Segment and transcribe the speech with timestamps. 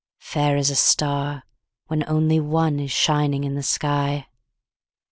[0.17, 1.43] –Fair as a star,
[1.85, 4.25] when only one Is shining in the sky.